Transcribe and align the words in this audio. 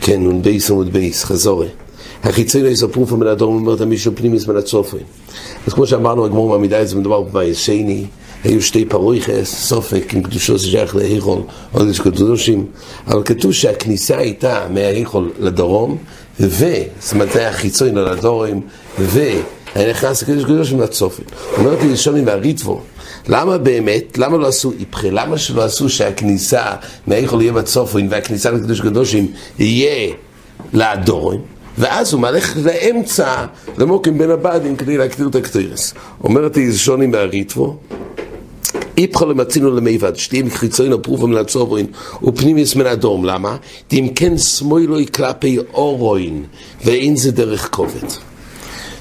כן, 0.00 0.22
נון 0.22 0.42
בייס 0.42 0.70
עמוד 0.70 0.92
בייס, 0.92 1.24
חזורי. 1.24 1.68
החיצי 2.22 2.62
לא 2.62 2.68
יספרו 2.68 3.06
פה 3.06 3.16
מן 3.16 3.26
הדור, 3.26 3.54
אומרת 3.54 3.80
המישהו 3.80 4.12
פנימיס 4.14 4.46
מן 4.46 4.56
הצופן. 4.56 4.96
אז 5.66 5.72
כמו 5.72 5.86
שאמרנו, 5.86 6.24
הגמור 6.24 6.48
מעמידה 6.48 6.82
את 6.82 6.88
זה 6.88 6.96
מדובר 6.96 7.20
בבייס 7.20 7.58
שני, 7.58 8.06
היו 8.44 8.62
שתי 8.62 8.84
פרויכס, 8.84 9.54
סופק, 9.54 10.14
עם 10.14 10.22
קדושו 10.22 10.58
שייך 10.58 10.96
להיכול, 10.96 11.42
עוד 11.72 11.88
יש 11.88 12.00
קדושים, 12.00 12.66
אבל 13.06 13.22
כתוב 13.24 13.52
שהכניסה 13.52 14.18
הייתה 14.18 14.66
מההיכול 14.70 15.32
לדרום, 15.38 15.96
ו, 16.40 16.64
זאת 17.00 17.12
אומרת, 17.12 17.32
זה 17.32 17.38
היה 17.38 17.52
חיצוי 17.52 17.92
לדורים, 17.92 18.60
ו... 18.98 19.20
היה 19.76 19.90
נכנס 19.90 20.22
לקדוש 20.22 20.44
קדושים 20.44 20.80
לצופן. 20.80 21.22
אומרת 21.58 21.82
לי 21.82 21.90
ראשונים 21.90 22.26
והריטבו, 22.26 22.80
למה 23.28 23.58
באמת, 23.58 24.18
למה 24.18 24.36
לא 24.36 24.46
עשו 24.46 24.72
איפכה? 24.80 25.08
למה 25.10 25.38
שלא 25.38 25.64
עשו 25.64 25.88
שהכניסה 25.88 26.64
מהיכול 27.06 27.42
יהיה 27.42 27.52
בצופן 27.52 28.06
והכניסה 28.10 28.50
לקדוש 28.50 28.80
קדושים 28.80 29.32
יהיה 29.58 30.14
לדורים? 30.72 31.40
ואז 31.78 32.12
הוא 32.12 32.20
מלך 32.20 32.56
לאמצע 32.64 33.46
למוקים 33.78 34.18
בין 34.18 34.30
הבדים 34.30 34.76
כדי 34.76 34.96
להקטיר 34.96 35.28
את 35.28 35.34
הקטירס. 35.34 35.94
אומרת 36.24 36.56
לי 36.56 36.72
שונים 36.72 37.10
מהריטבו, 37.10 37.76
איפכו 38.98 39.26
למצינו 39.26 39.76
למיבד, 39.76 40.16
שתהיה 40.16 40.42
מחיצוין 40.42 40.92
פרופו 41.02 41.26
מן 41.26 41.36
הצוברין 41.36 41.86
ופנימיוס 42.22 42.76
מן 42.76 42.86
הדום, 42.86 43.24
למה? 43.24 43.56
אם 43.92 44.08
כן 44.14 44.38
שמאלוי 44.38 45.06
כלפי 45.14 45.58
אורוין 45.74 46.44
ואין 46.84 47.16
זה 47.16 47.32
דרך 47.32 47.68
כובד. 47.70 48.08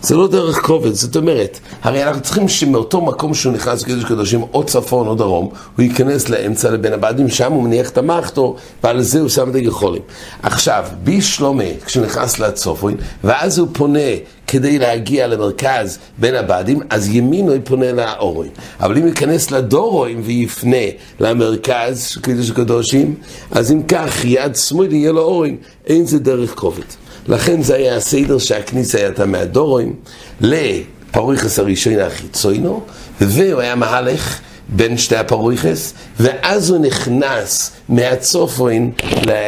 זה 0.05 0.15
לא 0.15 0.27
דרך 0.27 0.61
כובד, 0.61 0.93
זאת 0.93 1.15
אומרת, 1.15 1.59
הרי 1.83 2.03
אנחנו 2.03 2.21
צריכים 2.21 2.47
שמאותו 2.47 3.01
מקום 3.01 3.33
שהוא 3.33 3.53
נכנס 3.53 3.83
לקדוש 3.83 4.03
קדושים, 4.03 4.41
או 4.53 4.63
צפון 4.63 5.07
או 5.07 5.15
דרום, 5.15 5.49
הוא 5.77 5.83
ייכנס 5.83 6.29
לאמצע 6.29 6.71
לבין 6.71 6.93
הבדים, 6.93 7.29
שם 7.29 7.51
הוא 7.51 7.63
מניח 7.63 7.89
את 7.89 7.97
המחתו, 7.97 8.55
ועל 8.83 9.01
זה 9.01 9.19
הוא 9.19 9.29
שם 9.29 9.49
את 9.49 9.55
היכולים. 9.55 10.01
עכשיו, 10.43 10.85
בי 11.03 11.21
שלומה, 11.21 11.63
כשהוא 11.85 12.05
נכנס 12.05 12.39
לצופון, 12.39 12.95
ואז 13.23 13.59
הוא 13.59 13.67
פונה 13.73 13.99
כדי 14.47 14.79
להגיע 14.79 15.27
למרכז 15.27 15.99
בין 16.17 16.35
הבדים, 16.35 16.79
אז 16.89 17.09
ימינו 17.09 17.51
הוא 17.51 17.61
פונה 17.63 17.91
לאורים. 17.91 18.51
אבל 18.79 18.97
אם 18.97 19.07
ייכנס 19.07 19.51
לדורוים 19.51 20.21
ויפנה 20.25 20.85
למרכז 21.19 22.07
של 22.07 22.21
קדוש 22.21 22.49
הקדושים, 22.49 23.15
אז 23.51 23.71
אם 23.71 23.81
כך, 23.87 24.25
יד 24.25 24.55
שמאל 24.55 24.93
יהיה 24.93 25.11
לו 25.11 25.21
אורים, 25.21 25.57
אין 25.87 26.05
זה 26.05 26.19
דרך 26.19 26.55
כובד. 26.55 27.04
לכן 27.27 27.61
זה 27.61 27.75
היה 27.75 27.95
הסדר 27.95 28.37
שהכניסה 28.37 28.97
הייתה 28.97 29.25
מהדורוים 29.25 29.93
לפרויכס 30.41 31.59
הראשון 31.59 31.99
החיצוינו, 31.99 32.81
והוא 33.21 33.61
היה 33.61 33.75
מהלך 33.75 34.39
בין 34.69 34.97
שתי 34.97 35.15
הפרויכס, 35.15 35.93
ואז 36.19 36.69
הוא 36.69 36.79
נכנס 36.79 37.71
מהצופוין 37.89 38.91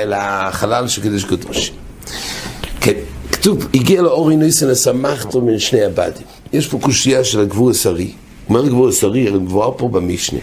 לחלל 0.08 0.88
של 0.88 1.02
קדוש 1.02 1.23
קדוש. 1.23 1.72
כן, 2.81 2.94
כתוב, 3.31 3.67
הגיע 3.73 4.02
לאורי 4.02 4.36
ניסן 4.36 4.67
לשמחתו 4.67 5.41
מן 5.41 5.59
שני 5.59 5.84
הבדים. 5.84 6.28
יש 6.53 6.67
פה 6.67 6.80
קושייה 6.81 7.23
של 7.23 7.39
הגבור 7.39 7.69
השרי. 7.69 8.12
אומר 8.50 8.66
הגבור 8.66 8.88
השרי, 8.88 9.28
הרי 9.28 9.39
מבואר 9.39 9.72
פה 9.78 9.88
במשנה, 9.88 10.39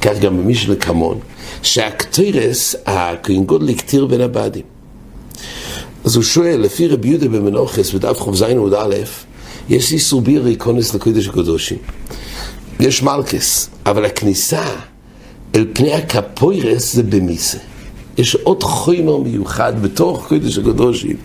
כך 0.00 0.18
גם 0.20 0.36
במשנה 0.36 0.74
כמון, 0.74 1.18
שהקטירס, 1.62 2.76
הכהן 2.86 3.44
גודל 3.44 3.68
הקטיר 3.68 4.06
בין 4.06 4.20
הבדים. 4.20 4.79
אז 6.04 6.16
הוא 6.16 6.24
שואל, 6.24 6.60
לפי 6.60 6.88
רבי 6.88 7.08
יהודה 7.08 7.28
במנוחס, 7.28 7.92
בדף 7.92 8.20
ח"ז 8.20 8.42
עמוד 8.42 8.74
א', 8.74 8.94
יש 9.68 9.92
איסור 9.92 10.20
בירי 10.20 10.56
כונס 10.58 10.94
לקודש 10.94 11.28
הקדושים. 11.28 11.78
יש 12.80 13.02
מלקס, 13.02 13.70
אבל 13.86 14.04
הכניסה 14.04 14.64
אל 15.54 15.66
פני 15.72 15.92
הקפוירס 15.92 16.94
זה 16.94 17.02
במיסה. 17.02 17.58
יש 18.18 18.34
עוד 18.34 18.62
חומר 18.62 19.16
מיוחד 19.16 19.82
בתוך 19.82 20.26
קודש 20.28 20.58
הקדושים. 20.58 21.16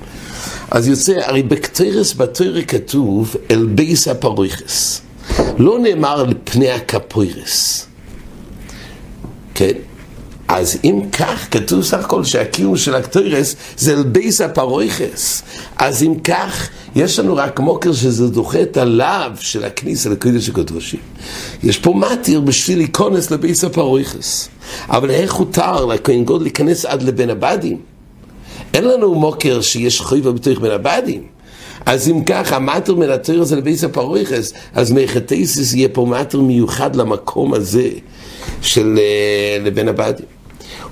אז 0.72 0.88
יוצא, 0.88 1.14
הרי 1.26 1.44
בקטוירס 1.44 2.14
בתוירה 2.14 2.62
כתוב 2.62 3.36
אל 3.52 3.66
בייס 3.66 4.08
הפרויכס. 4.08 5.02
לא 5.58 5.80
נאמר 5.80 6.24
לפני 6.24 6.70
הקפוירס. 6.70 7.86
כן? 9.54 9.74
אז 10.48 10.78
אם 10.84 11.02
כך, 11.12 11.48
כתוב 11.52 11.84
סך 11.84 11.98
הכל 12.06 12.24
שהקיום 12.24 12.78
של 12.78 12.96
הקטוירס 12.96 13.56
זה 13.78 13.94
אל 13.94 14.04
הפרויכס. 14.46 15.44
אז 15.78 16.04
אם 16.04 16.20
כך, 16.24 16.70
יש 16.96 17.20
לנו 17.20 17.36
רק 17.36 17.60
מוקר 17.60 17.94
שזה 17.94 18.28
דוחה 18.28 18.62
את 18.62 18.78
הלאו 18.78 19.32
של 19.40 19.64
הכניסה 19.64 20.10
לקודש 20.10 20.50
הקדושים. 20.50 21.00
יש 21.64 21.78
פה 21.78 21.94
מתיר 21.94 22.42
בשביל 22.42 22.78
להיכנס 22.78 23.32
לבייס 23.32 23.64
הפרויכס. 23.64 24.50
אבל 24.90 25.10
איך 25.10 25.34
הותר 25.34 25.86
לכהן 25.86 26.24
גוד 26.24 26.42
להיכנס 26.42 26.86
עד 26.86 27.04
לבין 27.04 27.30
הבדים? 27.30 27.78
אין 28.74 28.84
לנו 28.84 29.16
מוקר 29.16 29.62
שיש 29.62 30.02
חויבה 30.02 30.32
בתוך 30.32 30.60
בין 30.60 30.72
הבדים. 30.72 31.24
אז 31.86 32.10
אם 32.10 32.24
כך, 32.24 32.54
המטר 32.54 32.96
מן 32.96 33.10
התויר 33.10 33.42
הזה 33.42 33.56
לבייס 33.56 33.84
הפרויכס, 33.84 34.54
אז 34.74 34.92
מחטייסס 34.92 35.74
יהיה 35.74 35.90
פה 35.90 36.06
מטר 36.06 36.42
מיוחד 36.42 36.96
למקום 36.96 37.54
הזה 37.54 37.90
של 38.62 39.00
לבין 39.66 39.88
הבדים. 39.88 40.35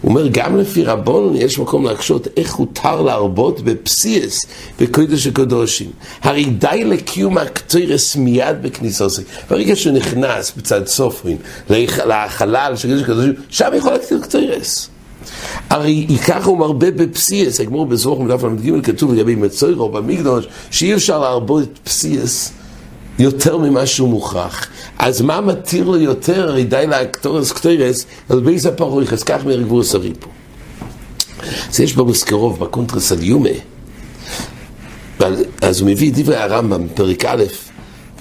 הוא 0.03 0.09
אומר, 0.09 0.27
גם 0.31 0.57
לפי 0.57 0.83
רבון 0.83 1.35
יש 1.35 1.59
מקום 1.59 1.85
להקשות 1.85 2.27
איך 2.37 2.53
הותר 2.53 3.01
להרבות 3.01 3.61
בפסיאס 3.61 4.45
בקודש 4.79 5.27
הקדושים. 5.27 5.91
הרי 6.21 6.45
די 6.45 6.83
לקיום 6.85 7.37
הקטוירס 7.37 8.15
מיד 8.15 8.61
בכניסוסי. 8.61 9.21
ברגע 9.49 9.75
שהוא 9.75 9.93
נכנס 9.93 10.53
בצד 10.57 10.87
סופרין 10.87 11.37
לחלל 11.69 12.75
של 12.75 12.89
קודש 12.89 13.01
הקדושים, 13.01 13.33
שם 13.49 13.69
יכול 13.77 13.91
להקטיר 13.91 14.19
קטוירס. 14.21 14.89
הרי 15.69 16.07
ככה 16.27 16.49
הוא 16.49 16.57
מרבה 16.57 16.91
בפסיאס, 16.91 17.59
הגמור 17.59 17.85
בזרוך 17.85 18.19
מדף 18.19 18.43
ל"ג 18.43 18.85
כתוב 18.85 19.13
לגבי 19.13 19.35
מצוירו 19.35 19.89
במקדוש, 19.89 20.45
שאי 20.71 20.93
אפשר 20.93 21.19
להרבות 21.19 21.79
פסיאס 21.83 22.51
יותר 23.19 23.57
ממה 23.57 23.85
שהוא 23.85 24.09
מוכרח. 24.09 24.67
אז 24.99 25.21
מה 25.21 25.41
מתיר 25.41 25.85
לו 25.85 25.97
יותר, 25.97 26.49
הרי 26.49 26.63
די 26.63 26.85
לאקטורס 26.89 27.51
קטורס, 27.51 28.05
על 28.29 28.39
בייס 28.39 28.65
הפרויכס, 28.65 29.23
כך 29.23 29.45
מרגבור 29.45 29.83
שרי 29.83 30.13
פה. 30.19 30.29
אז 31.69 31.79
יש 31.79 31.95
במזכרוב, 31.95 32.59
בקונטרס 32.59 33.11
על 33.11 33.23
יומה, 33.23 33.49
אז 35.61 35.81
הוא 35.81 35.89
מביא 35.89 36.11
דברי 36.15 36.35
הרמב"ם, 36.35 36.87
פרק 36.93 37.25
א', 37.25 37.43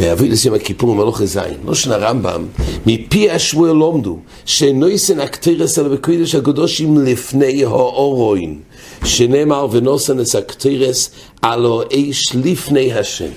ויביא 0.01 0.31
לסיום 0.31 0.55
הכיפור 0.55 0.91
ומלוך 0.91 1.25
זין, 1.25 1.55
לא 1.67 1.75
של 1.75 1.93
הרמב"ם, 1.93 2.47
מפי 2.87 3.31
השמואל 3.31 3.73
לומדו, 3.73 4.19
שאינו 4.45 4.89
יסן 4.89 5.21
הקטרס 5.21 5.79
אלא 5.79 5.89
בקודש 5.89 6.35
הקדושים 6.35 6.99
לפני 6.99 7.65
האורוין, 7.65 8.59
שנאמר 9.05 9.67
ונוסן 9.71 10.21
את 10.21 10.35
הקטרס 10.35 11.11
הלא 11.43 11.85
אש 11.93 12.37
לפני 12.45 12.93
השם. 12.93 13.31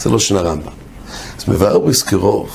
זה 0.00 0.10
לא 0.10 0.18
של 0.18 0.36
הרמב"ם. 0.36 0.72
אז 1.38 1.48
מבאר 1.48 1.78
בסקרוב, 1.78 2.50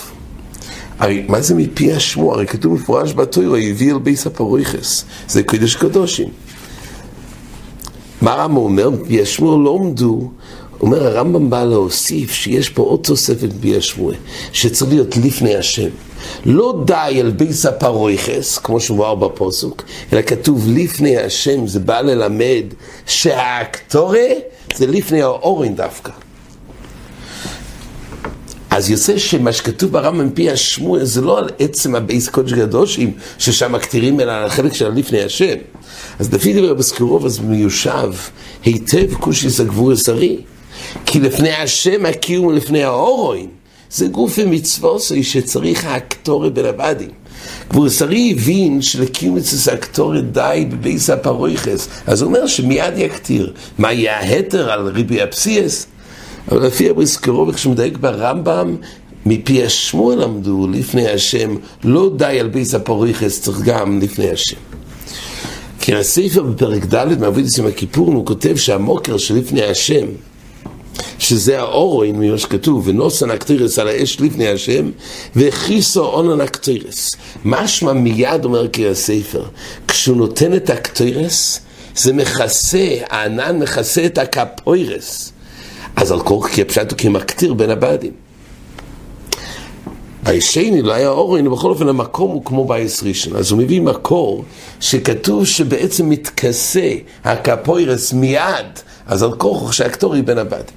הרי 1.00 1.26
מה 1.28 1.42
זה 1.42 1.56
מפי 1.56 1.94
השמוע? 1.94 2.36
הרי 2.36 2.48
כתוב 2.48 2.74
מפורש 2.74 3.14
בתוירו, 3.14 3.56
הביא 3.56 3.94
אל 3.94 4.00
ביס 4.00 4.28
הפרויכס, 4.28 5.06
זה 5.28 5.44
קודש 5.44 5.76
קדושים. 5.76 6.30
מה 8.22 8.34
הרמב"ם 8.34 8.58
אומר? 8.58 8.90
מפי 8.90 9.22
השמוע 9.22 9.58
לא 9.64 9.76
עמדו, 9.82 10.32
אומר 10.82 11.08
הרמב"ם 11.08 11.50
בא 11.50 11.64
להוסיף 11.64 12.32
שיש 12.32 12.70
פה 12.70 12.84
עוד 12.84 13.00
תוספת 13.00 13.50
מפי 13.58 13.78
השמוע, 13.78 14.14
שצריך 14.52 14.92
להיות 14.92 15.18
לפני 15.18 15.56
השם. 15.56 15.90
לא 16.46 16.84
די 16.86 17.20
על 17.20 17.32
ביס 17.32 17.66
הפרויכס, 17.66 18.58
כמו 18.58 18.80
שמואר 18.80 19.16
בפוסוק, 19.16 19.84
אלא 20.14 20.22
כתוב 20.22 20.68
לפני 20.70 21.18
השם, 21.18 21.68
זה 21.68 21.80
בא 21.80 22.02
ללמד 22.02 22.64
שהאקטורה 23.06 24.28
זה 24.76 24.88
לפני 24.88 25.22
האורן 25.22 25.76
דווקא. 25.76 26.12
אז 28.78 28.90
יוצא 28.90 29.18
שמה 29.18 29.54
שכתוב 29.54 29.92
ברמב"ם 29.92 30.30
פי 30.30 30.52
השמוע 30.52 31.06
זה 31.06 31.22
לא 31.22 31.38
על 31.38 31.50
עצם 31.60 31.96
הבייס 31.96 32.30
קודש 32.30 32.54
קדושים, 32.54 33.12
ששם 33.38 33.72
מקטירים 33.72 34.20
אלא 34.20 34.32
על 34.32 34.44
החלק 34.44 34.74
של 34.74 34.90
לפני 34.90 35.24
השם. 35.24 35.56
אז 36.20 36.34
לפי 36.34 36.54
דבר 36.54 36.74
בסקירוב 36.74 37.26
אז 37.26 37.40
מיושב 37.40 38.12
היטב 38.64 39.14
כושיס 39.14 39.60
הגבור 39.60 39.92
השרי. 39.92 40.38
כי 41.06 41.20
לפני 41.20 41.52
השם 41.52 42.06
הקיום 42.06 42.54
לפני 42.54 42.84
האורוין. 42.84 43.48
זה 43.92 44.08
גוף 44.08 44.40
ומצווסי 44.40 45.24
שצריך 45.24 45.86
האקטורי 45.86 46.50
בין 46.50 46.66
הבדים. 46.66 47.10
גבור 47.70 47.90
שרי 47.90 48.32
הבין 48.32 48.82
שלקיום 48.82 49.38
אצל 49.38 49.72
האקטורי 49.72 50.22
די 50.22 50.68
בבייס 50.70 51.10
הפרויכס. 51.10 51.88
אז 52.08 52.22
הוא 52.22 52.28
אומר 52.28 52.48
שמיד 52.48 52.98
יקטיר. 52.98 53.54
מה 53.78 53.94
יהיה 53.94 54.20
ההתר 54.20 54.72
על 54.72 54.88
ריבי 54.88 55.22
הפסיאס? 55.22 55.88
אבל 56.52 56.66
לפי 56.66 56.90
הבריסקרוב, 56.90 57.52
כשמדייק 57.52 57.98
ברמב"ם, 57.98 58.76
מפי 59.26 59.64
השמואל 59.64 60.24
למדו 60.24 60.68
לפני 60.68 61.10
השם, 61.10 61.56
לא 61.84 62.12
די 62.18 62.40
על 62.40 62.48
ביס 62.48 62.76
הפוריכס, 62.76 63.42
צריך 63.42 63.62
גם 63.62 64.00
לפני 64.02 64.30
השם. 64.30 64.58
כי 65.80 65.96
הספר 65.96 66.44
בפרק 66.44 66.86
ד' 66.86 67.20
מעבוד 67.20 67.46
עם 67.60 67.66
הכיפור, 67.66 68.08
הוא 68.08 68.26
כותב 68.26 68.56
שהמוקר 68.56 69.18
שלפני 69.18 69.64
השם, 69.64 70.06
שזה 71.20 71.60
האורוין 71.60 72.20
ממה 72.20 72.38
שכתוב, 72.38 72.88
ונוסן 72.88 73.30
הקטירס 73.32 73.80
על 73.80 73.88
האש 73.88 74.22
לפני 74.22 74.48
השם, 74.48 74.92
וכיסו 75.36 76.06
אונן 76.06 76.42
הקטירס. 76.42 77.16
משמע 77.46 77.94
מיד 77.94 78.46
אומר 78.46 78.68
כי 78.68 78.88
הספר, 78.88 79.44
כשהוא 79.88 80.18
נותן 80.18 80.54
את 80.54 80.70
הקטירס, 80.70 81.60
זה 81.96 82.14
מכסה, 82.14 82.96
הענן 83.10 83.60
מכסה 83.60 84.06
את 84.06 84.18
הקפוירס. 84.18 85.34
אז 85.98 86.12
על 86.12 86.20
כורחך 86.20 86.48
כי 86.48 86.62
הפשט 86.62 86.92
הוא 86.92 86.98
כמקטיר 86.98 87.54
בין 87.54 87.70
הבדים. 87.70 88.12
בישני 90.24 90.82
לא 90.82 90.94
היה 90.94 91.10
אורן, 91.10 91.52
בכל 91.52 91.70
אופן 91.70 91.88
המקום 91.88 92.32
הוא 92.32 92.46
כמו 92.46 92.68
בייס 92.68 93.04
ראשון. 93.04 93.36
אז 93.36 93.52
הוא 93.52 93.60
מביא 93.60 93.82
מקור 93.82 94.44
שכתוב 94.80 95.46
שבעצם 95.46 96.10
מתכסה 96.10 96.92
הקפוירס 97.24 98.14
מיד, 98.14 98.66
אז 99.08 99.24
על 99.24 99.32
כורחך 99.32 99.74
שהקטורה 99.74 100.22
בין 100.22 100.38
הבדים. 100.38 100.76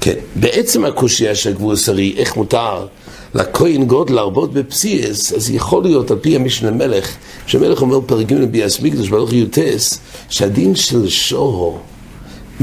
כן, 0.00 0.14
בעצם 0.36 0.84
הקושייה 0.84 1.34
של 1.34 1.52
גבורס 1.52 1.76
ארי, 1.76 2.14
איך 2.16 2.36
מותר 2.36 2.86
לכהן 3.34 3.84
גודל 3.84 4.10
להרבות 4.10 4.52
בפסיעס, 4.52 5.32
אז 5.32 5.50
יכול 5.50 5.82
להיות 5.82 6.10
על 6.10 6.18
פי 6.18 6.36
המשנה 6.36 6.70
למלך, 6.70 7.16
שמלך 7.46 7.82
אומר 7.82 8.00
פרק 8.06 8.26
ג' 8.26 8.44
ביאס 8.44 8.80
מקדוש 8.80 9.08
ברוך 9.08 9.32
יוטס, 9.32 9.98
שהדין 10.28 10.74
של 10.74 11.08
שוהו 11.08 11.78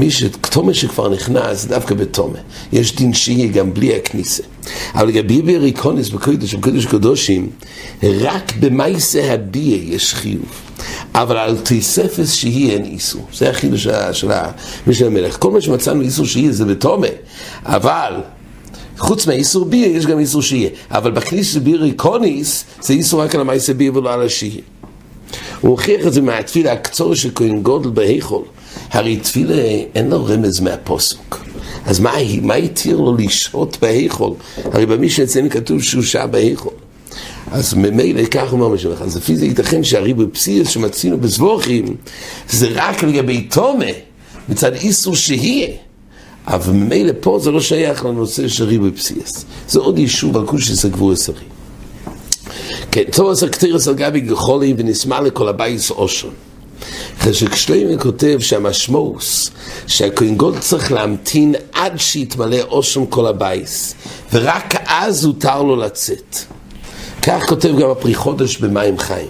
מי 0.00 0.10
שתומה 0.10 0.74
שכבר 0.74 1.08
נכנס, 1.08 1.64
דווקא 1.64 1.94
בתומה. 1.94 2.38
יש 2.72 2.96
דין 2.96 3.14
שיהיה 3.14 3.48
גם 3.48 3.74
בלי 3.74 3.96
הכניסה. 3.96 4.42
אבל 4.94 5.08
לגבי 5.08 5.42
בריקונס 5.42 6.08
בקודש 6.08 6.54
ובקודש 6.54 6.86
קדושים, 6.86 7.50
רק 8.02 8.52
במייסה 8.60 9.32
הביה 9.32 9.94
יש 9.94 10.14
חיוב. 10.14 10.44
אבל 11.14 11.36
על 11.36 11.58
תיספס 11.58 12.34
שהיא 12.34 12.72
אין 12.72 12.84
איסור. 12.84 13.26
זה 13.34 13.50
החידוש 13.50 13.88
של 14.12 14.28
המשנה 14.30 15.06
המלך. 15.06 15.36
כל 15.38 15.50
מה 15.50 15.60
שמצאנו 15.60 16.00
איסור 16.00 16.26
שיהיה 16.26 16.52
זה 16.52 16.64
בתומה. 16.64 17.06
אבל... 17.64 18.14
חוץ 18.98 19.26
מהאיסור 19.26 19.64
ביה 19.64 19.86
יש 19.86 20.06
גם 20.06 20.18
איסור 20.18 20.42
שיהיה. 20.42 20.70
אבל 20.90 21.10
בכניס 21.10 21.52
של 21.52 21.60
ביר 21.60 21.84
איקוניס 21.84 22.64
זה 22.80 22.94
איסור 22.94 23.22
רק 23.22 23.34
על 23.34 23.40
המייסה 23.40 23.74
ביה 23.74 23.92
ולא 23.92 24.12
על 24.12 24.22
השיהיה. 24.22 24.62
הוא 25.60 25.70
הוכיח 25.70 26.06
את 26.06 26.12
זה 26.12 26.20
מהתפילה 26.20 26.72
הקצור 26.72 27.14
של 27.14 27.30
כהן 27.34 27.62
גודל 27.62 27.90
בהיכול. 27.90 28.42
הרי 28.90 29.16
תפילה 29.16 29.62
אין 29.94 30.10
לו 30.10 30.24
רמז 30.24 30.60
מהפוסוק. 30.60 31.44
אז 31.86 32.00
מה, 32.00 32.12
מה 32.42 32.54
התיר 32.54 32.96
לו 32.96 33.16
לשהות 33.16 33.76
בהיכול? 33.82 34.32
הרי 34.64 34.86
במשנה 34.86 35.24
אצלנו 35.24 35.50
כתוב 35.50 35.82
שהוא 35.82 36.02
שהה 36.02 36.26
בהיכול. 36.26 36.72
אז 37.50 37.74
ממילא 37.74 38.24
כך 38.24 38.52
אומר 38.52 38.68
משהו 38.68 38.92
אחד. 38.92 39.04
אז 39.04 39.16
לפי 39.16 39.36
זה 39.36 39.46
ייתכן 39.46 39.84
שהריבוי 39.84 40.26
פסיאס 40.32 40.68
שמצינו 40.68 41.18
בזבוכים 41.18 41.96
זה 42.48 42.68
רק 42.74 43.02
לגבי 43.02 43.40
תומה, 43.40 43.84
מצד 44.48 44.74
איסור 44.74 45.16
שיהיה. 45.16 45.68
אבל 46.46 46.72
ממילא 46.72 47.12
פה 47.20 47.38
זה 47.42 47.50
לא 47.50 47.60
שייך 47.60 48.04
לנושא 48.04 48.48
של 48.48 48.64
ריבוי 48.64 48.90
פסיאס. 48.90 49.44
זה 49.68 49.80
עוד 49.80 49.98
יישוב 49.98 50.36
על 50.36 50.46
קושי 50.46 50.88
גבול 50.88 51.12
עשרי. 51.12 51.44
כן, 52.92 53.02
טוב 53.12 53.30
עשר 53.30 53.48
כתירס 53.48 53.88
על 53.88 53.94
גבי 53.94 54.20
גחולים 54.20 54.76
ונשמע 54.78 55.20
לכל 55.20 55.48
הבייס 55.48 55.90
אושון. 55.90 56.49
כששלמה 57.20 57.98
כותב 57.98 58.38
שהמשמעוס 58.40 59.50
שהכהן 59.86 60.36
גול 60.36 60.58
צריך 60.58 60.92
להמתין 60.92 61.54
עד 61.72 61.92
שיתמלא 61.96 62.58
אושם 62.68 63.06
כל 63.06 63.26
הבייס 63.26 63.94
ורק 64.32 64.74
אז 64.86 65.24
הותר 65.24 65.62
לו 65.62 65.76
לצאת. 65.76 66.36
כך 67.22 67.42
כותב 67.48 67.78
גם 67.78 67.90
הפרי 67.90 68.14
חודש 68.14 68.56
במים 68.56 68.98
חיים. 68.98 69.28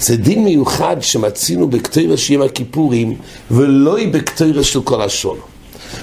זה 0.00 0.16
דין 0.16 0.44
מיוחד 0.44 0.96
שמצינו 1.00 1.68
בכתירה 1.68 2.16
שיהיה 2.16 2.44
הכיפורים 2.44 3.16
ולא 3.50 3.96
היא 3.96 4.12
בכתירה 4.12 4.64
של 4.64 4.82
כל 4.82 5.02
השון 5.02 5.38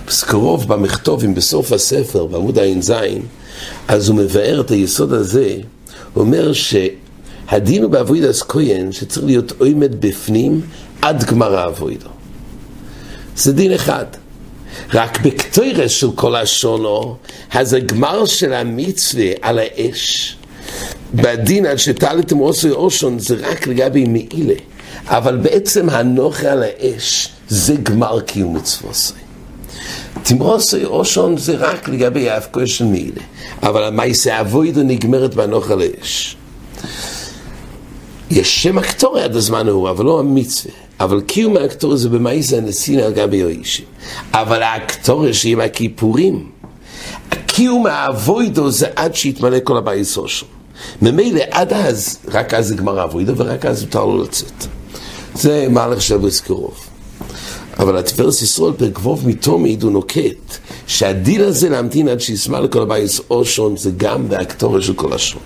בסקרוב 0.07 0.67
במכתובים 0.67 1.35
בסוף 1.35 1.71
הספר 1.71 2.25
בעמוד 2.25 2.59
ע"ז 2.59 2.93
אז 3.87 4.09
הוא 4.09 4.17
מבאר 4.17 4.61
את 4.61 4.71
היסוד 4.71 5.13
הזה 5.13 5.57
הוא 6.13 6.23
אומר 6.23 6.53
שהדין 7.49 7.83
הוא 7.83 7.91
בעבודת 7.91 8.35
כהן 8.35 8.91
שצריך 8.91 9.25
להיות 9.25 9.51
עומד 9.57 10.01
בפנים 10.01 10.61
עד 11.01 11.23
גמר 11.23 11.55
האבוידו. 11.55 12.09
זה 13.35 13.53
דין 13.53 13.73
אחד. 13.73 14.05
רק 14.93 15.21
בקטוירס 15.21 15.91
של 15.91 16.11
כל 16.15 16.35
השונו, 16.35 17.15
אז 17.51 17.73
הגמר 17.73 18.25
של 18.25 18.53
המצווה 18.53 19.31
על 19.41 19.59
האש, 19.59 20.35
בדין 21.13 21.65
עד 21.65 21.77
שטלתם 21.77 22.37
עושי 22.37 22.69
אושון 22.69 23.19
זה 23.19 23.35
רק 23.39 23.67
לגבי 23.67 24.05
מעילה, 24.05 24.59
אבל 25.05 25.37
בעצם 25.37 25.89
הנוכה 25.89 26.51
על 26.51 26.63
האש 26.63 27.29
זה 27.49 27.75
גמר 27.75 28.21
קיום 28.21 28.55
מצווסי. 28.55 29.13
תמרוסי 30.23 30.85
אושון 30.85 31.37
זה 31.37 31.55
רק 31.57 31.89
לגבי 31.89 32.29
האבקוי 32.29 32.67
של 32.67 32.85
מעילה, 32.85 33.21
אבל 33.63 33.83
המעשה 33.83 34.41
אבוידו 34.41 34.83
נגמרת 34.83 35.35
בנוכה 35.35 35.73
על 35.73 35.81
האש. 35.81 36.35
יש 38.31 38.63
שם 38.63 38.77
הקטורי 38.77 39.23
עד 39.23 39.35
הזמן 39.35 39.67
ההוא, 39.67 39.89
אבל 39.89 40.05
לא 40.05 40.19
המצווה. 40.19 40.73
אבל 40.99 41.21
קיום 41.21 41.57
האקטוריה 41.57 41.97
זה 41.97 42.09
במאיסה 42.09 42.57
הנסינה 42.57 43.05
על 43.05 43.13
גבי 43.13 43.43
האישים. 43.43 43.85
אבל 44.33 44.63
האקטוריה 44.63 45.33
שהיא 45.33 45.55
מהכיפורים, 45.55 46.49
קיום 47.45 47.85
האבוידו 47.87 48.71
זה 48.71 48.87
עד 48.95 49.15
שיתמלא 49.15 49.57
כל 49.63 49.77
הבית 49.77 50.03
סושו. 50.03 50.45
ממילא 51.01 51.41
עד 51.51 51.73
אז, 51.73 52.17
רק 52.27 52.53
אז 52.53 52.71
נגמר 52.71 52.99
האבוידו 52.99 53.37
ורק 53.37 53.65
אז 53.65 53.83
מותר 53.83 54.05
לו 54.05 54.23
לצאת. 54.23 54.67
זה 55.35 55.67
מהלך 55.69 56.01
של 56.01 56.17
בזכרוב. 56.17 56.73
אבל 57.79 57.97
התפרס 57.97 58.41
ישראל 58.41 58.73
ווב 59.03 59.27
מתומד 59.27 59.83
הוא 59.83 59.91
נוקט 59.91 60.57
שהדיל 60.87 61.43
הזה 61.43 61.69
להמתין 61.69 62.07
עד 62.07 62.19
שישמע 62.21 62.59
לכל 62.59 62.81
הבית 62.81 63.11
אושון 63.29 63.77
זה 63.77 63.91
גם 63.97 64.29
באקטוריה 64.29 64.81
של 64.81 64.93
כל 64.93 65.13
השון. 65.13 65.41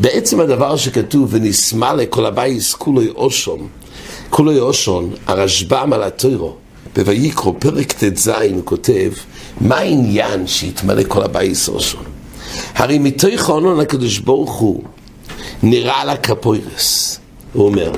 בעצם 0.00 0.40
הדבר 0.40 0.76
שכתוב 0.76 1.28
ונשמע 1.32 1.94
לכל 1.94 2.26
הבית 2.26 2.62
כולו 2.78 3.02
אושון 3.14 3.68
כולו 4.32 4.52
יושון, 4.52 5.10
הרשב"ם 5.26 5.92
על 5.92 6.02
הטוירו, 6.02 6.54
בויקרו, 6.96 7.60
פרק 7.60 7.92
ט"ז, 7.92 8.28
הוא 8.28 8.62
כותב, 8.64 9.12
מה 9.60 9.76
העניין 9.76 10.46
שיתמלא 10.46 11.02
כל 11.08 11.22
הבית 11.22 11.56
אושון? 11.68 12.04
הרי 12.74 12.98
מתוך 12.98 13.48
העונון 13.48 13.80
הקדוש 13.80 14.18
ברוך 14.18 14.52
הוא 14.52 14.82
נראה 15.62 16.04
לה 16.04 16.16
קפוירס, 16.16 17.18
הוא 17.52 17.66
אומר. 17.66 17.92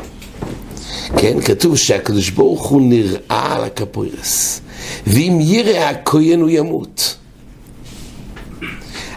כן, 1.16 1.40
כתוב 1.40 1.76
שהקדוש 1.76 2.30
ברוך 2.30 2.66
הוא 2.66 2.82
נראה 2.82 3.54
על 3.54 3.64
הקפוירס, 3.64 4.60
ואם 5.06 5.38
יראה 5.40 5.88
הכהן 5.90 6.40
הוא 6.40 6.50
ימות. 6.50 7.16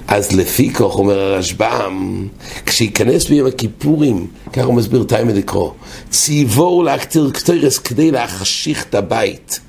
אז 0.08 0.32
לפי 0.32 0.74
כך 0.74 0.82
אומר 0.82 1.20
הרשב"ם, 1.20 2.28
כשייכנס 2.66 3.26
ביום 3.26 3.48
הכיפורים, 3.48 4.28
ככה 4.54 4.66
הוא 4.66 4.74
מסביר 4.74 5.04
תאימה 5.04 5.34
לקרוא, 5.34 5.72
ציבור 6.10 6.84
להקטיר 6.84 7.30
קטרס 7.34 7.78
כדי 7.78 8.12
להחשיך 8.12 8.86
את 8.90 8.96
הבית 8.96 9.60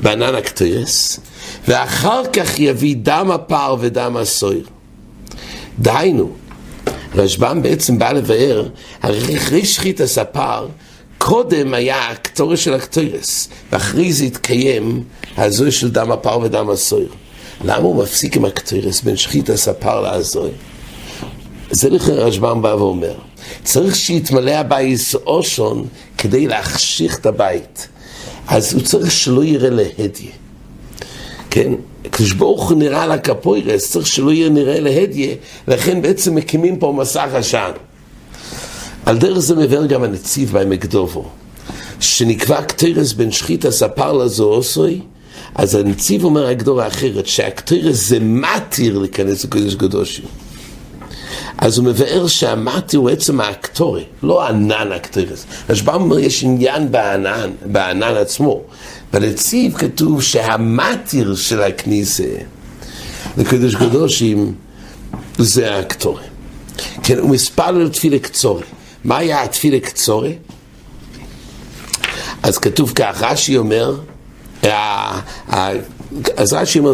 בענן 0.00 0.34
הקטרס, 0.34 1.20
ואחר 1.68 2.22
כך 2.32 2.58
יביא 2.58 2.96
דם 3.02 3.30
הפר 3.30 3.76
ודם 3.80 4.16
הסויר. 4.16 4.66
דהיינו, 5.78 6.30
רשב"ם 7.14 7.62
בעצם 7.62 7.98
בא 7.98 8.12
לבאר, 8.12 8.68
אחרי 9.00 9.64
שחית 9.64 10.00
הספר, 10.00 10.66
קודם 11.18 11.74
היה 11.74 12.10
הקטורס 12.10 12.60
של 12.60 12.74
הקטרס, 12.74 13.48
ואחרי 13.72 14.12
זה 14.12 14.24
התקיים 14.24 15.02
הזוי 15.36 15.70
של 15.70 15.90
דם 15.90 16.12
הפר 16.12 16.38
ודם 16.42 16.70
הסויר. 16.70 17.08
למה 17.64 17.82
הוא 17.82 18.02
מפסיק 18.02 18.36
עם 18.36 18.44
הקטרס 18.44 19.02
בין 19.02 19.16
שחית 19.16 19.50
הספר 19.50 20.00
לעזוי? 20.00 20.50
זה 21.70 21.90
לכן 21.90 22.12
רשב"ם 22.12 22.62
בא 22.62 22.68
ואומר, 22.68 23.14
צריך 23.64 23.96
שיתמלא 23.96 24.50
הבית 24.50 25.00
אושון 25.26 25.86
כדי 26.18 26.46
להחשיך 26.46 27.18
את 27.18 27.26
הבית. 27.26 27.88
אז 28.48 28.74
הוא 28.74 28.82
צריך 28.82 29.10
שלא 29.10 29.44
יראה 29.44 29.70
להדיה. 29.70 30.30
כן? 31.50 31.72
כשברוך 32.12 32.70
הוא 32.70 32.78
נראה 32.78 33.06
לקפוירס, 33.06 33.90
צריך 33.90 34.06
שלא 34.06 34.32
יהיה 34.32 34.48
נראה 34.48 34.80
להדיה, 34.80 35.34
לכן 35.68 36.02
בעצם 36.02 36.34
מקימים 36.34 36.78
פה 36.78 36.94
מסך 36.96 37.28
עשן. 37.34 37.70
על 39.06 39.18
דרך 39.18 39.38
זה 39.38 39.56
מבאר 39.56 39.86
גם 39.86 40.02
הנציב 40.02 40.52
בעמק 40.52 40.84
דובו, 40.84 41.28
שנקבע 42.00 42.62
קטרס 42.62 43.12
בין 43.12 43.32
שחית 43.32 43.64
הספר 43.64 44.12
לזואוסוי, 44.12 45.00
אז 45.58 45.74
הנציב 45.74 46.24
אומר 46.24 46.46
הגדור 46.46 46.82
האחרת, 46.82 47.26
שהקטרס 47.26 48.08
זה 48.08 48.18
מתיר 48.20 48.98
להיכנס 48.98 49.44
לקודש 49.44 49.74
קדושים. 49.74 50.24
אז 51.58 51.78
הוא 51.78 51.86
מבאר 51.86 52.26
שהמתי 52.26 52.96
הוא 52.96 53.10
עצם 53.10 53.40
האקטורי, 53.40 54.04
לא 54.22 54.46
ענן 54.48 54.92
הקטרס. 54.92 55.46
רשב"ם 55.70 55.94
אומר, 55.94 56.18
יש 56.18 56.44
עניין 56.44 56.92
בענן, 56.92 57.50
בענן 57.64 58.16
עצמו. 58.16 58.62
בנציב 59.12 59.76
כתוב 59.76 60.22
שהמתיר 60.22 61.34
של 61.34 61.62
הכניסה 61.62 62.34
לקדוש 63.36 63.74
קדושים 63.74 64.54
זה 65.38 65.74
האקטורי. 65.74 66.24
כן, 67.02 67.18
הוא 67.18 67.30
מספר 67.30 67.70
לתפילה 67.70 68.18
קצורי. 68.18 68.62
מה 69.04 69.16
היה 69.16 69.42
התפילה 69.42 69.80
קצורי? 69.80 70.34
אז 72.42 72.58
כתוב 72.58 72.92
כך, 72.94 73.22
רש"י 73.22 73.56
אומר, 73.56 73.96
אז 76.36 76.52
רש"י 76.52 76.78
אומר, 76.78 76.92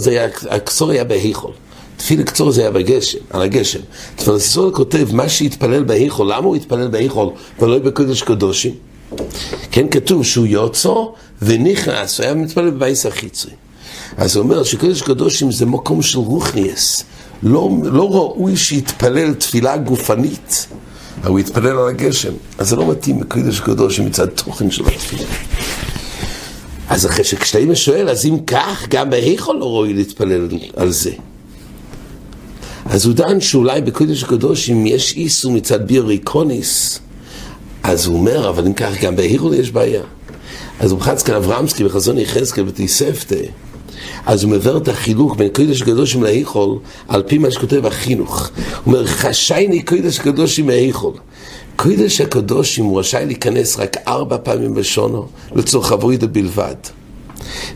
הקצור 0.50 0.90
היה 0.90 1.04
בהיכול. 1.04 1.52
תפילה 1.96 2.24
קצור 2.24 2.50
זה 2.50 2.60
היה 2.60 2.70
בגשם, 2.70 3.18
על 3.30 3.42
הגשם. 3.42 3.78
תפילה 4.16 4.36
ישראל 4.36 4.70
כותב, 4.72 5.08
מה 5.12 5.28
שהתפלל 5.28 5.82
בהיכול, 5.82 6.32
למה 6.32 6.46
הוא 6.46 6.56
התפלל 6.56 6.88
בהיכול 6.88 7.28
ולא 7.60 7.78
בקודש 7.78 8.22
קדושים? 8.22 8.72
כן, 9.70 9.86
כתוב 9.90 10.24
שהוא 10.24 10.46
יוצא 10.46 10.94
ונכנס, 11.42 12.20
הוא 12.20 12.24
היה 12.24 12.34
מתפלל 12.34 12.70
בבייס 12.70 13.06
החיצוי. 13.06 13.50
אז 14.16 14.36
הוא 14.36 14.42
אומר 14.42 14.64
שקודש 14.64 15.02
קדושים 15.02 15.52
זה 15.52 15.66
מקום 15.66 16.02
של 16.02 16.18
רוחניאס. 16.18 17.04
לא, 17.42 17.70
לא 17.82 18.14
ראוי 18.14 18.56
שיתפלל 18.56 19.34
תפילה 19.34 19.76
גופנית, 19.76 20.66
אבל 21.22 21.30
הוא 21.30 21.40
יתפלל 21.40 21.78
על 21.78 21.88
הגשם. 21.88 22.32
אז 22.58 22.68
זה 22.68 22.76
לא 22.76 22.90
מתאים 22.90 23.20
בקודש 23.20 23.60
קדושים 23.60 24.06
מצד 24.06 24.26
תוכן 24.26 24.70
של 24.70 24.86
התפילה. 24.86 25.28
אז 26.92 27.06
אחרי 27.06 27.24
שכשאתה 27.24 27.76
שואל, 27.76 28.08
אז 28.08 28.26
אם 28.26 28.36
כך, 28.46 28.86
גם 28.88 29.10
בהיכול 29.10 29.56
לא 29.56 29.64
ראוי 29.64 29.94
להתפלל 29.94 30.48
על 30.76 30.90
זה. 30.90 31.10
אז 32.84 33.06
הוא 33.06 33.14
דן 33.14 33.40
שאולי 33.40 33.80
בקודש 33.80 34.22
הקדושים 34.22 34.86
יש 34.86 35.12
איסו 35.16 35.50
מצד 35.50 35.86
ביוריקוניס, 35.86 37.00
אז 37.82 38.06
הוא 38.06 38.16
אומר, 38.16 38.48
אבל 38.48 38.66
אם 38.66 38.72
כך 38.72 39.02
גם 39.02 39.16
בהיכול 39.16 39.54
יש 39.54 39.70
בעיה. 39.70 40.02
אז 40.80 40.90
הוא 40.90 40.98
מחץ 40.98 41.22
כאן 41.22 41.34
אברמסקי 41.34 41.84
בחזון 41.84 42.18
יחזקאל 42.18 42.64
בתיספתא, 42.64 43.42
אז 44.26 44.42
הוא 44.42 44.52
מבאר 44.52 44.76
את 44.76 44.88
החילוק 44.88 45.36
בין 45.36 45.48
קודש 45.48 45.82
הקדושים 45.82 46.22
להיכול 46.22 46.78
על 47.08 47.22
פי 47.22 47.38
מה 47.38 47.50
שכותב 47.50 47.86
החינוך. 47.86 48.50
הוא 48.84 48.94
אומר, 48.94 49.06
חשייני 49.06 49.82
קודש 49.82 50.18
הקדושים 50.18 50.66
מהיכול. 50.66 51.14
קודש 51.76 52.20
הקדושים 52.20 52.84
הוא 52.84 53.00
רשאי 53.00 53.26
להיכנס 53.26 53.78
רק 53.78 53.96
ארבע 54.08 54.36
פעמים 54.42 54.74
בשונו 54.74 55.26
לצורך 55.54 55.92
אבוידו 55.92 56.28
בלבד. 56.28 56.74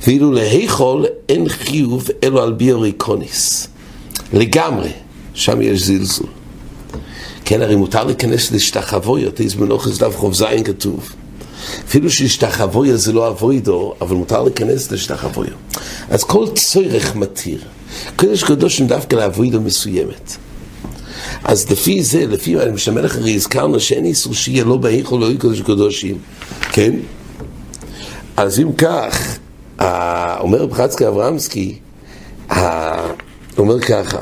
ואילו 0.06 0.32
להיכול 0.32 1.06
אין 1.28 1.48
חיוב 1.48 2.08
אלו 2.24 2.42
על 2.42 2.52
ביוריקוניס. 2.52 3.68
לגמרי, 4.32 4.90
שם 5.34 5.62
יש 5.62 5.82
זלזול. 5.82 6.26
כן, 7.44 7.62
הרי 7.62 7.76
מותר 7.76 8.04
להיכנס 8.04 8.52
להשתחוויות, 8.52 9.40
איז 9.40 9.54
מנוחס 9.54 9.98
דף 9.98 10.16
חוב 10.16 10.34
זין 10.34 10.64
כתוב. 10.64 11.12
אפילו 11.88 12.10
שהשתחוויה 12.10 12.96
זה 12.96 13.12
לא 13.12 13.28
אבוידו, 13.28 13.94
אבל 14.00 14.16
מותר 14.16 14.42
להיכנס 14.42 14.90
להשתחוויה. 14.90 15.52
אז 16.10 16.24
כל 16.24 16.46
צורך 16.54 17.16
מתיר. 17.16 17.60
קודש 18.16 18.44
קדושים 18.44 18.86
דווקא 18.86 19.16
לאבוידו 19.16 19.60
מסוימת. 19.60 20.36
אז 21.46 21.70
לפי 21.70 22.02
זה, 22.02 22.26
לפי 22.26 22.54
מה 22.54 22.78
שהמלך 22.78 23.16
הרי 23.16 23.34
הזכרנו 23.34 23.80
שאין 23.80 24.04
איסור 24.04 24.34
שיהיה 24.34 24.64
לא 24.64 24.76
בהיכול 24.76 25.20
לא 25.20 25.26
יהיה 25.26 25.38
קודש 25.38 25.60
קדושים, 25.60 26.18
כן? 26.72 26.92
אז 28.36 28.60
אם 28.60 28.72
כך, 28.72 29.38
אומר 30.40 30.58
רב 30.58 30.72
חצקי 30.72 31.08
אברמסקי, 31.08 31.78
אומר 33.58 33.80
ככה, 33.80 34.18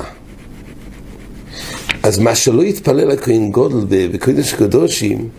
אז 2.03 2.19
מה 2.19 2.35
שלא 2.35 2.63
יתפלל 2.63 3.11
הכהן 3.11 3.51
גודל 3.51 4.07
בקודש 4.11 4.53
קדושים, 4.53 5.29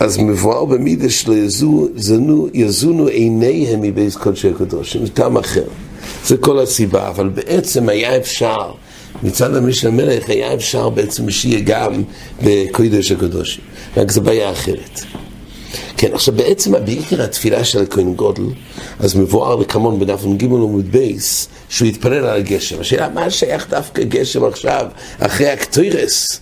אז 0.00 0.18
מבואר 0.18 0.64
במידה 0.64 1.10
שלו 1.10 1.34
יזונו, 1.34 2.48
יזונו 2.54 3.06
עיניהם 3.06 3.80
מבית 3.80 4.14
קודשי 4.14 4.48
הקדושים, 4.48 5.06
זה 5.06 5.12
טעם 5.12 5.36
אחר. 5.36 5.64
זה 6.24 6.36
כל 6.36 6.58
הסיבה, 6.58 7.08
אבל 7.08 7.28
בעצם 7.28 7.88
היה 7.88 8.16
אפשר, 8.16 8.72
מצד 9.22 9.56
המשנה 9.56 9.90
המלך 9.90 10.28
היה 10.28 10.54
אפשר 10.54 10.88
בעצם 10.88 11.30
שיהיה 11.30 11.60
גם 11.60 12.02
בקודש 12.44 13.12
הקדושים, 13.12 13.64
רק 13.96 14.10
זו 14.10 14.20
בעיה 14.20 14.50
אחרת. 14.50 15.00
כן, 15.96 16.14
עכשיו 16.14 16.34
בעצם 16.34 16.72
בעיקר 16.84 17.22
התפילה 17.22 17.64
של 17.64 17.82
הכהן 17.82 18.14
גודל, 18.14 18.42
אז 19.00 19.16
מבואר 19.16 19.56
לקמון 19.56 19.98
בדף 19.98 20.24
נ"ג 20.24 20.44
עמוד 20.44 20.92
בייס, 20.92 21.48
שהוא 21.68 21.88
יתפלל 21.88 22.26
על 22.26 22.36
הגשם. 22.36 22.80
השאלה, 22.80 23.08
מה 23.08 23.30
שייך 23.30 23.70
דווקא 23.70 24.02
גשם 24.02 24.44
עכשיו, 24.44 24.86
אחרי 25.18 25.48
הקטוירס? 25.48 26.40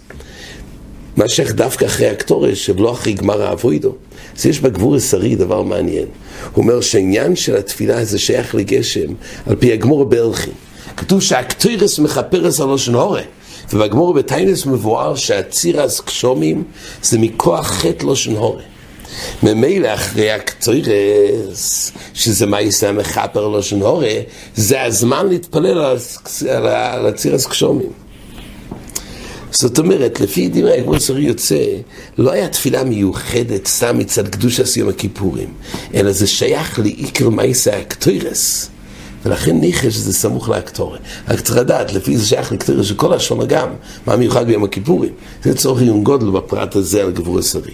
מה 1.17 1.29
שייך 1.29 1.55
דווקא 1.55 1.85
אחרי 1.85 2.09
הקטורס, 2.09 2.59
שלא 2.59 2.93
אחרי 2.93 3.13
גמר 3.13 3.43
האבוידו? 3.43 3.95
אז 4.39 4.47
יש 4.47 4.61
בגבורס 4.61 4.97
ארי 4.97 5.35
דבר 5.35 5.63
מעניין. 5.63 6.07
הוא 6.53 6.63
אומר 6.63 6.81
שהעניין 6.81 7.37
של 7.37 7.57
התפילה 7.57 8.05
זה 8.05 8.19
שייך 8.19 8.55
לגשם, 8.55 9.13
על 9.47 9.57
פי 9.57 9.73
הגמור 9.73 10.05
בלחי. 10.05 10.51
כתוב 10.97 11.23
שהקטוירס 11.23 11.99
מכפרס 11.99 12.61
על 12.61 12.69
לושון 12.69 12.95
הורה. 12.95 13.23
ובגמור 13.73 14.15
בתעניס 14.15 14.67
מבואר 14.67 15.15
שעצירס 15.15 16.01
גשומים 16.01 16.65
זה 17.03 17.19
מכוח 17.19 17.67
חטא 17.67 18.05
לושן 18.05 18.37
הורה. 18.37 18.63
ממילא 19.43 19.95
אחרי 19.95 20.31
הקצוירס, 20.31 21.93
שזה 22.15 22.47
מה 22.47 22.61
יעשה 22.61 22.89
המחפר 22.89 23.49
לשון 23.49 23.83
הורה, 23.83 24.15
זה 24.57 24.83
הזמן 24.83 25.29
להתפלל 25.29 25.97
על, 26.49 27.07
הצירס 27.07 27.47
קשומים. 27.47 27.93
זאת 29.51 29.79
אומרת, 29.79 30.21
לפי 30.21 30.49
דברי 30.49 31.01
סורי 31.01 31.23
יוצא, 31.23 31.65
לא 32.19 32.33
היה 32.33 32.49
תפילה 32.49 32.85
מיוחדת 32.85 33.67
סתם 33.67 33.99
מצד 33.99 34.29
קדוש 34.29 34.61
סיום 34.61 34.89
הכיפורים, 34.89 35.49
אלא 35.95 36.13
זה 36.13 36.27
שייך 36.27 36.79
לעיקר 36.79 37.29
מייסה 37.29 37.77
הקטוירס. 37.77 38.71
ולכן 39.27 39.61
ניחש 39.61 39.95
שזה 39.95 40.13
סמוך 40.13 40.49
לאקטורי. 40.49 40.99
רק 41.29 41.41
צריך 41.41 41.59
לדעת, 41.59 41.93
לפי 41.93 42.17
זה 42.17 42.27
שייך 42.27 42.53
לקטורי 42.53 42.85
של 42.85 42.95
כל 42.95 43.13
השון 43.13 43.41
אגם, 43.41 43.69
מה 44.07 44.17
מיוחד 44.17 44.47
ביום 44.47 44.65
הכיפורים. 44.65 45.13
זה 45.45 45.55
צורך 45.55 45.81
עיון 45.81 46.05
גודל 46.05 46.31
בפרט 46.31 46.77
הזה 46.77 47.03
על 47.03 47.11
גבור 47.11 47.39
הסרי. 47.39 47.73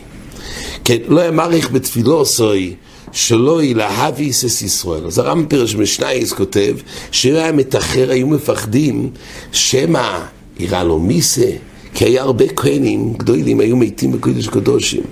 כן, 0.85 0.97
לא 1.09 1.21
היה 1.21 1.30
מעריך 1.30 1.71
בתפילו 1.71 2.21
עשוי 2.21 2.75
שלא 3.12 3.62
ילהביס 3.62 4.44
את 4.44 4.62
ישראל. 4.62 5.06
אז 5.06 5.18
הרמב"ם 5.18 5.47
פרש 5.49 5.75
משנייס 5.75 6.32
כותב 6.32 6.76
שאם 7.11 7.35
היה 7.35 7.52
מתאחר 7.52 8.11
היו 8.11 8.26
מפחדים 8.26 9.11
שמא 9.52 10.18
יראה 10.59 10.85
לו 10.85 10.99
מיסה 10.99 11.50
כי 11.94 12.04
היה 12.04 12.23
הרבה 12.23 12.44
כהנים 12.56 13.12
גדולים 13.12 13.61
היו 13.61 13.76
מתים 13.76 14.12
בקודש 14.12 14.49
קדושים 14.49 15.02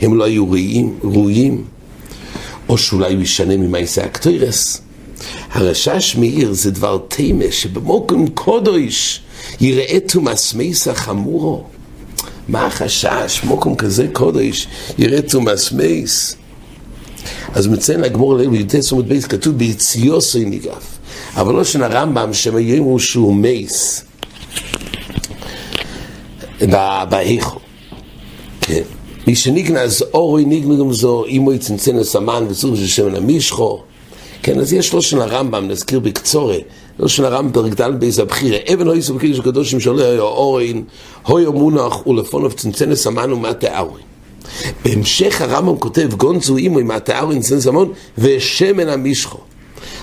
הם 0.00 0.18
לא 0.18 0.24
היו 0.24 0.46
ראויים, 0.46 0.98
ראויים 1.02 1.64
או 2.68 2.78
שאולי 2.78 3.14
הוא 3.14 3.22
ישנה 3.22 3.56
ממייסה 3.56 4.04
הקטוירס 4.04 4.82
הרשש 5.52 6.16
מאיר 6.16 6.52
זה 6.52 6.70
דבר 6.70 6.98
תימה 7.08 7.44
שבמוקם 7.50 8.28
קודש 8.28 9.20
יראה 9.60 9.98
תומאס 10.06 10.54
מייסה 10.54 10.94
חמורו 10.94 11.64
מה 12.48 12.66
החשש? 12.66 13.40
מוקום 13.44 13.74
כזה 13.74 14.06
קודש, 14.12 14.66
יראה 14.98 15.22
תומאס 15.22 15.72
מייס. 15.72 16.36
אז 17.54 17.66
מציין 17.66 18.00
לגמור 18.00 18.34
עליהם 18.34 18.50
בי"ט 18.50 18.80
סומות 18.80 19.06
בייס, 19.06 19.26
כתוב 19.26 19.58
ביציוסי 19.58 20.44
ניגף. 20.44 20.98
אבל 21.34 21.54
לא 21.54 21.64
של 21.64 21.82
הרמב"ם, 21.82 22.30
הוא 22.78 22.98
שהוא 22.98 23.34
מייס. 23.34 24.04
בהיכו. 27.10 27.58
כן. 28.60 28.82
מי 29.26 29.36
שניגנז 29.36 30.04
אורי 30.14 30.44
ניגנז 30.44 31.00
זו, 31.00 31.24
אימו 31.24 31.52
יצנצן 31.52 31.96
לסמן 31.96 32.44
וצור 32.48 32.76
של 32.76 32.86
שמן 32.86 33.14
המשחו. 33.14 33.82
כן, 34.42 34.60
אז 34.60 34.72
יש 34.72 34.92
לו 34.92 35.02
של 35.02 35.20
הרמב"ם, 35.20 35.68
נזכיר 35.68 36.00
בקצורי, 36.00 36.60
לושן 36.98 37.24
הרמב"ם 37.24 37.52
פרק 37.52 37.80
ד' 37.80 38.00
מבייס 38.00 38.22
הבחירה, 38.22 38.58
אבן 38.74 38.86
הויסו 38.86 39.14
בקודש 39.14 39.38
הקדושים 39.38 39.80
שעליו 39.80 40.00
היה 40.00 40.20
אורין, 40.20 40.84
הויו 41.26 41.52
מונח 41.52 42.06
ולפוניו 42.06 42.50
צנצנס 42.50 43.06
ומטה 43.06 43.80
אהרון. 43.80 44.04
בהמשך 44.84 45.40
הרמב"ם 45.40 45.78
כותב 45.78 46.14
נגנזו 46.16 46.56
עמו 46.56 46.78
עם 46.78 46.88
מטה 46.88 47.20
אהרון 47.20 47.40
צנצנס 47.40 47.66
המון 47.68 47.84
ושמן 48.18 48.88
המשחו. 48.88 49.38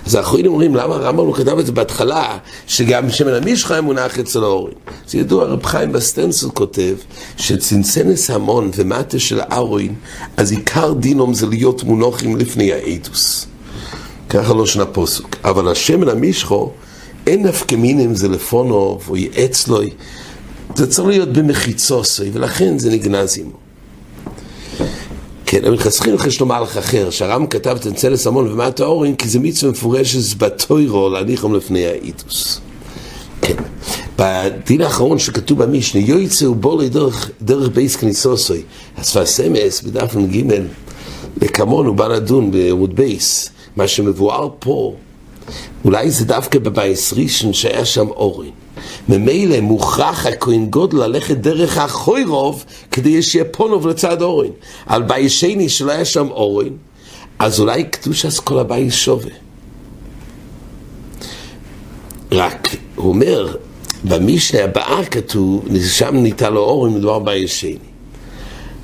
אז 0.06 0.16
האחרונים 0.16 0.52
אומרים, 0.52 0.76
למה 0.76 0.96
הרמב"ם 0.96 1.28
לא 1.28 1.34
כתב 1.34 1.60
את 1.60 1.66
זה 1.66 1.72
בהתחלה, 1.72 2.38
שגם 2.68 3.10
שמן 3.10 3.34
המשחה 3.34 3.82
מונח 3.82 4.20
אצל 4.20 4.44
האורין? 4.44 4.74
זה 5.08 5.18
ידוע, 5.18 5.46
רב 5.46 5.66
חיים 5.66 5.92
בסטנסיל 5.92 6.50
כותב, 6.50 6.96
שצנצנס 7.38 8.30
המון 8.30 8.72
ומטה 8.76 9.20
של 9.20 9.40
אהרון, 9.40 9.96
אז 10.38 10.52
עיקר 10.52 10.94
דינם 10.94 11.34
זה 11.34 11.48
להיות 11.48 11.84
מונוחים 11.84 12.36
לפני 12.38 12.74
העדוס. 12.74 13.48
ככה 14.36 14.54
לא 14.54 14.66
שנה 14.66 14.86
פוסוק. 14.86 15.36
אבל 15.44 15.72
השמן 15.72 16.10
המשחו, 16.10 16.72
אין 17.28 17.48
נפקא 17.48 17.76
מינים 17.76 18.16
זה 18.16 18.28
לפונו, 18.28 19.00
או 19.08 19.18
יעץ 19.18 19.68
לו, 19.68 19.82
זה 20.76 20.88
צריך 20.88 21.08
להיות 21.08 21.34
במחיצוסי, 21.34 22.30
ולכן 22.34 22.80
זה 22.80 22.92
נגנז 22.92 23.40
עמו. 23.40 23.58
כן, 25.46 25.66
אבל 25.66 25.78
חסכים 25.78 26.14
לך 26.14 26.32
שלמה 26.32 26.58
הלך 26.58 26.78
אחר, 26.78 27.10
שהרם 27.10 27.48
כתב 27.48 27.78
תנצלס 27.78 28.28
המון 28.28 28.52
ומטה 28.52 28.86
אורין, 28.86 29.16
כי 29.16 29.30
זה 29.30 29.40
מצווה 29.40 29.72
מפורשת 29.72 30.38
בתוירו 30.38 31.10
להניחם 31.10 31.54
לפני 31.54 31.86
האיתוס. 31.86 32.62
כן. 33.42 33.56
בדין 34.20 34.82
האחרון 34.82 35.20
שכתוב 35.20 35.64
במשנה, 35.64 36.02
יויצא 36.02 36.46
ובולי 36.46 36.90
דרך, 36.90 37.30
דרך 37.42 37.70
בייס 37.70 37.96
כניסוסוי, 37.96 38.62
השפת 38.98 39.26
סמס 39.26 39.82
בדף 39.82 40.16
נ"ג, 40.16 40.44
הוא 41.68 41.96
בא 41.96 42.08
לדון 42.08 42.52
בעמוד 42.52 42.96
בייס, 42.96 43.50
מה 43.76 43.88
שמבואר 43.88 44.50
פה, 44.60 44.96
אולי 45.86 46.12
זה 46.12 46.26
דווקא 46.26 46.60
בבייס 46.60 47.14
ראשון 47.14 47.54
שהיה 47.54 47.86
שם 47.86 48.08
אורין. 48.08 48.52
ממילא 49.10 49.60
מוכרח 49.60 50.26
הכהן 50.26 50.66
גודל 50.66 50.98
ללכת 50.98 51.38
דרך 51.38 51.78
החוירוב 51.78 52.66
כדי 52.92 53.22
שיהיה 53.22 53.46
פונוב 53.46 53.88
לצד 53.88 54.22
אורין. 54.22 54.52
על 54.86 55.04
בייס 55.04 55.32
שני 55.32 55.70
שלא 55.70 55.92
היה 55.92 56.06
שם 56.06 56.28
אורין, 56.32 56.74
אז 57.40 57.60
אולי 57.60 57.84
קדוש 57.84 58.26
אז 58.26 58.40
כל 58.40 58.60
הבייס 58.60 58.94
שווה. 58.94 59.32
רק, 62.32 62.76
הוא 62.96 63.10
אומר, 63.10 63.56
במשנה 64.04 64.64
הבאה 64.64 65.06
כתוב, 65.06 65.66
שם 65.90 66.16
ניתן 66.16 66.54
לו 66.54 66.62
אורין, 66.62 66.94
מדובר 66.94 67.20
בייס 67.20 67.52
שני. 67.52 67.95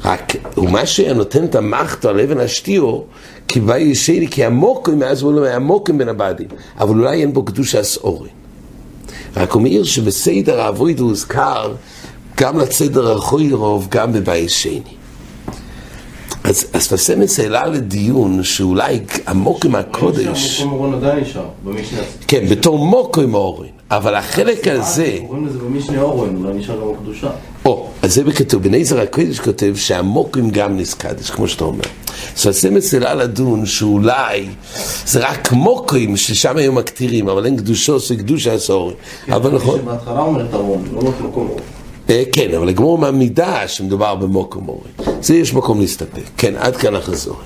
רק, 0.05 0.35
ומה 0.57 0.85
שנותן 0.85 1.45
את 1.45 1.55
המחתו 1.55 2.09
על 2.09 2.19
אבן 2.19 2.39
השתיו, 2.39 2.99
כי 3.47 3.59
בישני, 3.59 4.27
כי 4.27 4.45
המוקים, 4.45 4.99
מאז 4.99 5.21
הוא 5.21 5.33
לא 5.33 5.43
היה 5.43 5.59
מוקים 5.59 5.97
בין 5.97 6.09
הבדים, 6.09 6.47
אבל 6.79 6.99
אולי 6.99 7.21
אין 7.21 7.33
בו 7.33 7.45
קדוש 7.45 7.75
הסעורין. 7.75 8.31
רק 9.37 9.51
הוא 9.51 9.61
מעיר 9.61 9.83
שבסדר 9.83 10.61
האבויד 10.61 10.99
הוא 10.99 11.09
הוזכר 11.09 11.73
גם 12.37 12.59
לסדר 12.59 13.17
רוב, 13.51 13.87
גם 13.89 14.13
בבית 14.13 14.49
שני. 14.49 14.81
אז, 16.43 16.65
אז 16.73 16.87
תעשה 16.87 17.15
מסיילה 17.15 17.67
לדיון 17.67 18.43
שאולי 18.43 18.99
עמוק 19.27 19.65
עם 19.65 19.75
הקודש... 19.75 20.61
כן, 22.27 22.45
בתור 22.49 22.85
מוקו 22.85 23.21
עם 23.21 23.33
אורן. 23.33 23.67
אבל 23.91 24.15
החלק 24.15 24.67
הזה... 24.67 25.17
קוראים 25.27 25.47
לזה 25.47 25.59
במשנה 25.59 26.01
אורן, 26.01 26.35
אולי 26.35 26.53
נשאר 26.53 26.75
גם 26.81 26.87
הקדושה. 26.95 27.29
או, 27.65 27.87
אז 28.01 28.13
זה 28.13 28.23
בכתוב, 28.23 28.63
בנזר 28.63 29.01
הקודש 29.01 29.39
כותב 29.39 29.73
שהמוקים 29.75 30.49
גם 30.49 30.77
נסקדש, 30.77 31.29
כמו 31.29 31.47
שאתה 31.47 31.63
אומר. 31.63 31.83
אז 32.35 32.43
תעשה 32.43 32.69
מסיילה 32.69 33.13
לדון 33.13 33.65
שאולי 33.65 34.47
זה 35.05 35.19
רק 35.19 35.51
מוקים 35.51 36.17
ששם 36.17 36.57
היו 36.57 36.73
מקטירים, 36.73 37.29
אבל 37.29 37.45
אין 37.45 37.57
קדושו, 37.57 37.99
זה 37.99 38.15
קדושה 38.15 38.53
הסורי. 38.53 38.93
אבל 39.29 39.51
נכון. 39.55 39.79
שבהתחלה 39.79 40.19
אומר 40.19 40.45
את 40.45 40.53
ארון, 40.53 40.83
לא 40.93 40.99
רק 40.99 41.21
מקום 41.21 41.47
אורן. 41.47 41.61
אה, 42.09 42.23
כן, 42.33 42.55
אבל 42.57 42.67
לגמור 42.67 42.97
מהמידה 42.97 43.67
שמדובר 43.67 44.15
במוקום 44.15 44.69
אורן. 44.69 45.21
זה 45.21 45.35
יש 45.35 45.53
מקום 45.53 45.79
להסתפק. 45.79 46.23
כן, 46.37 46.53
עד 46.57 46.75
כאן 46.75 46.95
החזור. 46.95 47.37